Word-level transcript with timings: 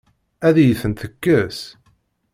Ad 0.47 0.55
iyi-tent-tekkes? 0.57 1.59